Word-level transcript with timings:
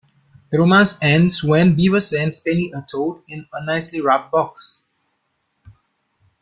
The 0.51 0.57
romance 0.57 0.97
ends 1.03 1.43
when 1.43 1.75
Beaver 1.75 1.99
sends 1.99 2.39
Penny 2.39 2.73
a 2.75 2.81
toad 2.81 3.21
in 3.27 3.45
a 3.53 3.63
nicely 3.63 4.01
wrapped 4.01 4.31
box. 4.31 4.81